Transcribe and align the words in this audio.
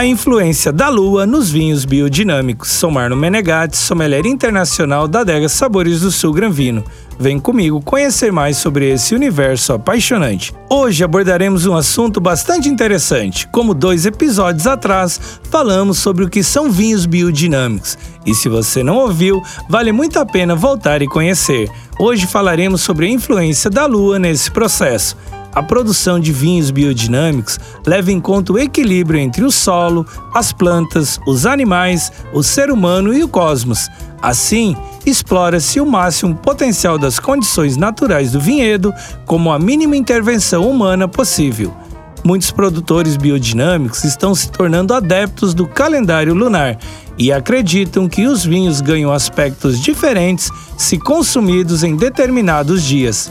A 0.00 0.06
influência 0.06 0.72
da 0.72 0.88
lua 0.88 1.26
nos 1.26 1.50
vinhos 1.50 1.84
biodinâmicos. 1.84 2.70
Sou 2.70 2.90
Marno 2.90 3.14
Menegatti, 3.14 3.76
sommelier 3.76 4.24
internacional 4.24 5.06
da 5.06 5.20
Adega 5.20 5.46
Sabores 5.46 6.00
do 6.00 6.10
Sul 6.10 6.32
Granvino. 6.32 6.82
Vem 7.18 7.38
comigo 7.38 7.82
conhecer 7.82 8.32
mais 8.32 8.56
sobre 8.56 8.90
esse 8.90 9.14
universo 9.14 9.74
apaixonante. 9.74 10.54
Hoje 10.70 11.04
abordaremos 11.04 11.66
um 11.66 11.76
assunto 11.76 12.18
bastante 12.18 12.66
interessante. 12.66 13.46
Como 13.48 13.74
dois 13.74 14.06
episódios 14.06 14.66
atrás, 14.66 15.20
falamos 15.50 15.98
sobre 15.98 16.24
o 16.24 16.30
que 16.30 16.42
são 16.42 16.70
vinhos 16.70 17.04
biodinâmicos. 17.04 17.98
E 18.24 18.34
se 18.34 18.48
você 18.48 18.82
não 18.82 18.96
ouviu, 18.96 19.42
vale 19.68 19.92
muito 19.92 20.18
a 20.18 20.24
pena 20.24 20.56
voltar 20.56 21.02
e 21.02 21.06
conhecer. 21.06 21.70
Hoje 21.98 22.26
falaremos 22.26 22.80
sobre 22.80 23.04
a 23.04 23.10
influência 23.10 23.68
da 23.68 23.84
lua 23.84 24.18
nesse 24.18 24.50
processo. 24.50 25.14
A 25.54 25.62
produção 25.62 26.20
de 26.20 26.32
vinhos 26.32 26.70
biodinâmicos 26.70 27.58
leva 27.84 28.12
em 28.12 28.20
conta 28.20 28.52
o 28.52 28.58
equilíbrio 28.58 29.18
entre 29.18 29.44
o 29.44 29.50
solo, 29.50 30.06
as 30.32 30.52
plantas, 30.52 31.18
os 31.26 31.44
animais, 31.44 32.12
o 32.32 32.42
ser 32.42 32.70
humano 32.70 33.12
e 33.12 33.24
o 33.24 33.28
cosmos. 33.28 33.88
Assim, 34.22 34.76
explora-se 35.04 35.80
o 35.80 35.86
máximo 35.86 36.34
potencial 36.36 36.98
das 36.98 37.18
condições 37.18 37.76
naturais 37.76 38.32
do 38.32 38.40
vinhedo, 38.40 38.92
como 39.26 39.50
a 39.50 39.58
mínima 39.58 39.96
intervenção 39.96 40.68
humana 40.70 41.08
possível. 41.08 41.74
Muitos 42.22 42.50
produtores 42.50 43.16
biodinâmicos 43.16 44.04
estão 44.04 44.34
se 44.34 44.50
tornando 44.50 44.92
adeptos 44.92 45.54
do 45.54 45.66
calendário 45.66 46.34
lunar 46.34 46.78
e 47.18 47.32
acreditam 47.32 48.08
que 48.08 48.26
os 48.26 48.44
vinhos 48.44 48.80
ganham 48.80 49.10
aspectos 49.10 49.80
diferentes 49.80 50.50
se 50.76 50.98
consumidos 50.98 51.82
em 51.82 51.96
determinados 51.96 52.84
dias. 52.84 53.30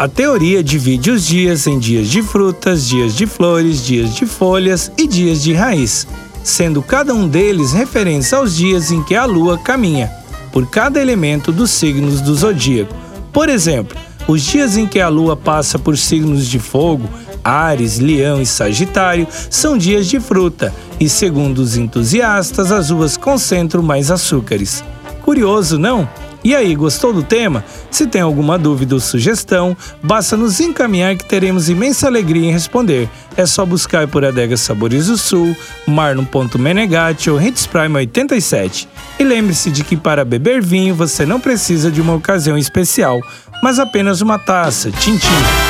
A 0.00 0.08
teoria 0.08 0.64
divide 0.64 1.10
os 1.10 1.26
dias 1.26 1.66
em 1.66 1.78
dias 1.78 2.08
de 2.08 2.22
frutas, 2.22 2.88
dias 2.88 3.14
de 3.14 3.26
flores, 3.26 3.84
dias 3.84 4.14
de 4.14 4.24
folhas 4.24 4.90
e 4.96 5.06
dias 5.06 5.42
de 5.42 5.52
raiz, 5.52 6.06
sendo 6.42 6.80
cada 6.80 7.12
um 7.12 7.28
deles 7.28 7.74
referência 7.74 8.38
aos 8.38 8.56
dias 8.56 8.90
em 8.90 9.02
que 9.02 9.14
a 9.14 9.26
lua 9.26 9.58
caminha, 9.58 10.10
por 10.52 10.66
cada 10.70 11.02
elemento 11.02 11.52
dos 11.52 11.70
signos 11.70 12.22
do 12.22 12.34
zodíaco. 12.34 12.96
Por 13.30 13.50
exemplo, 13.50 13.94
os 14.26 14.40
dias 14.40 14.78
em 14.78 14.86
que 14.86 15.00
a 15.00 15.08
lua 15.10 15.36
passa 15.36 15.78
por 15.78 15.98
signos 15.98 16.46
de 16.46 16.58
fogo, 16.58 17.06
Ares, 17.44 17.98
Leão 17.98 18.40
e 18.40 18.46
Sagitário, 18.46 19.28
são 19.50 19.76
dias 19.76 20.06
de 20.06 20.18
fruta, 20.18 20.74
e 20.98 21.10
segundo 21.10 21.58
os 21.58 21.76
entusiastas, 21.76 22.72
as 22.72 22.88
uvas 22.90 23.18
concentram 23.18 23.82
mais 23.82 24.10
açúcares. 24.10 24.82
Curioso, 25.20 25.78
não? 25.78 26.08
E 26.42 26.54
aí, 26.54 26.74
gostou 26.74 27.12
do 27.12 27.22
tema? 27.22 27.62
Se 27.90 28.06
tem 28.06 28.22
alguma 28.22 28.58
dúvida 28.58 28.94
ou 28.94 29.00
sugestão, 29.00 29.76
basta 30.02 30.36
nos 30.36 30.58
encaminhar 30.60 31.16
que 31.16 31.24
teremos 31.24 31.68
imensa 31.68 32.06
alegria 32.06 32.48
em 32.48 32.52
responder. 32.52 33.08
É 33.36 33.44
só 33.44 33.66
buscar 33.66 34.08
por 34.08 34.24
Adega 34.24 34.56
Sabores 34.56 35.06
do 35.06 35.18
Sul, 35.18 35.54
Marlon.menegatti 35.86 37.30
ou 37.30 37.40
Hits 37.40 37.66
Prime 37.66 37.94
87. 37.94 38.88
E 39.18 39.24
lembre-se 39.24 39.70
de 39.70 39.84
que 39.84 39.96
para 39.96 40.24
beber 40.24 40.62
vinho 40.62 40.94
você 40.94 41.26
não 41.26 41.38
precisa 41.38 41.90
de 41.90 42.00
uma 42.00 42.14
ocasião 42.14 42.56
especial, 42.56 43.20
mas 43.62 43.78
apenas 43.78 44.20
uma 44.20 44.38
taça. 44.38 44.90
Tchim, 44.90 45.18
tchim 45.18 45.69